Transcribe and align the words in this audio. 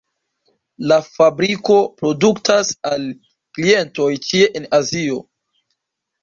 La 0.91 0.95
fabriko 1.17 1.75
produktas 1.99 2.71
al 2.93 3.05
klientoj 3.59 4.09
ĉie 4.31 4.49
en 4.63 4.67
Azio. 4.81 5.21